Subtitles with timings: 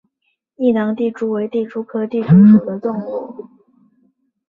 [0.55, 3.47] 异囊地蛛为地蛛科地蛛属的动物。